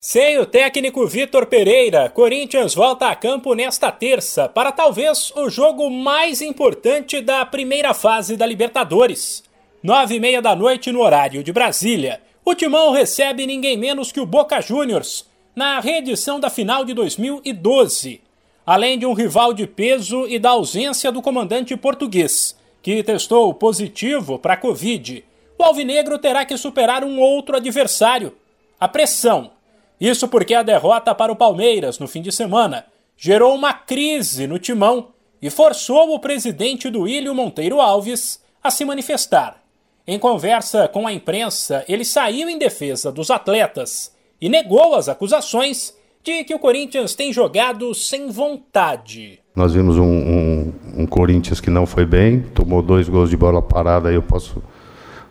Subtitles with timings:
[0.00, 5.90] Sem o técnico Vitor Pereira, Corinthians volta a campo nesta terça para talvez o jogo
[5.90, 9.42] mais importante da primeira fase da Libertadores.
[9.82, 14.20] Nove e meia da noite no horário de Brasília, o Timão recebe ninguém menos que
[14.20, 18.20] o Boca Juniors na reedição da final de 2012.
[18.64, 24.38] Além de um rival de peso e da ausência do comandante português, que testou positivo
[24.38, 25.24] para a Covid,
[25.58, 28.32] o Alvinegro terá que superar um outro adversário,
[28.78, 29.57] a pressão
[30.00, 34.58] isso porque a derrota para o Palmeiras no fim de semana gerou uma crise no
[34.58, 35.08] timão
[35.42, 39.62] e forçou o presidente do Ilho Monteiro Alves a se manifestar.
[40.06, 45.94] Em conversa com a imprensa, ele saiu em defesa dos atletas e negou as acusações
[46.24, 49.40] de que o Corinthians tem jogado sem vontade.
[49.54, 53.60] Nós vimos um, um, um Corinthians que não foi bem, tomou dois gols de bola
[53.60, 54.62] parada, aí eu posso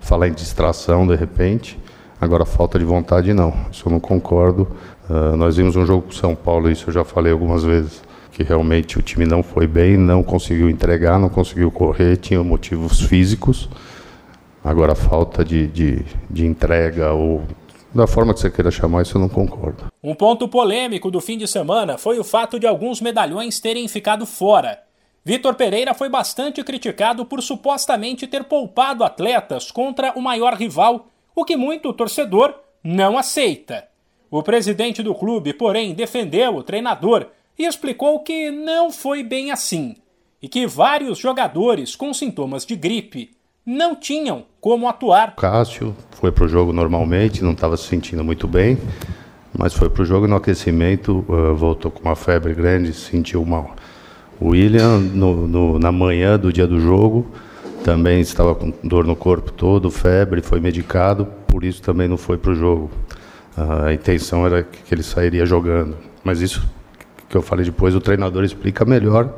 [0.00, 1.78] falar em distração de repente.
[2.22, 3.52] Agora, falta de vontade, não.
[3.72, 4.68] Isso eu não concordo.
[5.10, 8.44] Uh, nós vimos um jogo com São Paulo, isso eu já falei algumas vezes, que
[8.44, 13.68] realmente o time não foi bem, não conseguiu entregar, não conseguiu correr, tinha motivos físicos.
[14.62, 17.42] Agora, falta de, de, de entrega ou
[17.92, 19.86] da forma que você queira chamar, isso eu não concordo.
[20.00, 24.24] Um ponto polêmico do fim de semana foi o fato de alguns medalhões terem ficado
[24.26, 24.78] fora.
[25.24, 31.44] Vitor Pereira foi bastante criticado por supostamente ter poupado atletas contra o maior rival o
[31.44, 33.84] que muito torcedor não aceita.
[34.30, 37.26] O presidente do clube, porém, defendeu o treinador
[37.58, 39.94] e explicou que não foi bem assim
[40.42, 43.30] e que vários jogadores com sintomas de gripe
[43.64, 45.36] não tinham como atuar.
[45.36, 48.76] Cássio foi para o jogo normalmente, não estava se sentindo muito bem,
[49.56, 53.76] mas foi para o jogo no aquecimento, uh, voltou com uma febre grande, sentiu mal.
[54.40, 57.26] O William, no, no, na manhã do dia do jogo,
[57.82, 62.38] também estava com dor no corpo todo, febre, foi medicado, por isso também não foi
[62.38, 62.90] para o jogo.
[63.56, 66.62] A intenção era que ele sairia jogando, mas isso
[67.28, 69.34] que eu falei depois, o treinador explica melhor.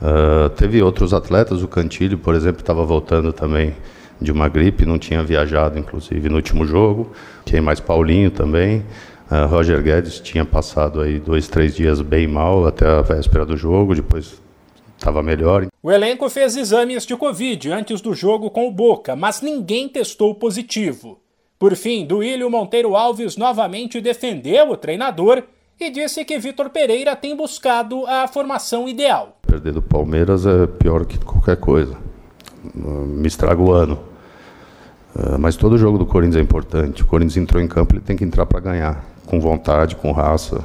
[0.00, 3.74] Uh, teve outros atletas, o Cantilho, por exemplo, estava voltando também
[4.20, 7.12] de uma gripe, não tinha viajado, inclusive, no último jogo.
[7.44, 7.78] Quem mais?
[7.80, 8.84] Paulinho também.
[9.30, 13.56] Uh, Roger Guedes tinha passado aí dois, três dias bem mal até a véspera do
[13.56, 14.40] jogo, depois
[15.02, 15.66] estava melhor.
[15.82, 20.34] O elenco fez exames de Covid antes do jogo com o Boca, mas ninguém testou
[20.36, 21.18] positivo.
[21.58, 25.42] Por fim, Duílio Monteiro Alves novamente defendeu o treinador
[25.78, 29.38] e disse que Vitor Pereira tem buscado a formação ideal.
[29.42, 31.96] Perder do Palmeiras é pior que qualquer coisa.
[32.74, 33.98] Me estraga o ano.
[35.16, 37.02] Ah, mas todo jogo do Corinthians é importante.
[37.02, 39.04] O Corinthians entrou em campo, ele tem que entrar para ganhar.
[39.26, 40.64] Com vontade, com raça,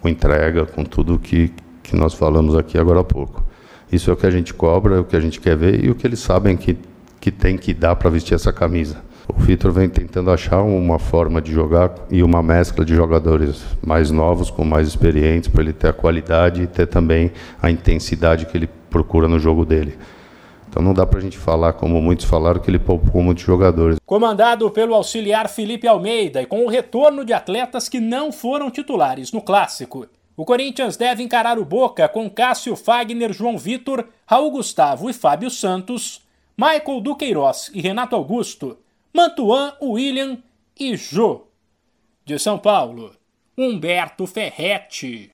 [0.00, 1.52] com entrega, com tudo que,
[1.82, 3.51] que nós falamos aqui agora há pouco.
[3.92, 5.90] Isso é o que a gente cobra, é o que a gente quer ver e
[5.90, 6.78] o que eles sabem que,
[7.20, 8.96] que tem que dar para vestir essa camisa.
[9.28, 14.10] O Vitor vem tentando achar uma forma de jogar e uma mescla de jogadores mais
[14.10, 17.30] novos, com mais experientes, para ele ter a qualidade e ter também
[17.60, 19.96] a intensidade que ele procura no jogo dele.
[20.68, 23.98] Então não dá para a gente falar, como muitos falaram, que ele poupou muitos jogadores.
[24.06, 29.32] Comandado pelo auxiliar Felipe Almeida e com o retorno de atletas que não foram titulares
[29.32, 30.06] no Clássico.
[30.36, 35.50] O Corinthians deve encarar o Boca com Cássio Fagner, João Vitor, Raul Gustavo e Fábio
[35.50, 36.22] Santos,
[36.56, 38.78] Michael Duqueiroz e Renato Augusto,
[39.12, 40.38] Mantuan, William
[40.78, 41.46] e Jô.
[42.24, 43.14] De São Paulo,
[43.56, 45.30] Humberto Ferretti.